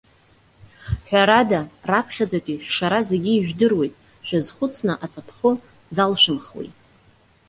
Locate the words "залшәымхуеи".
5.95-6.69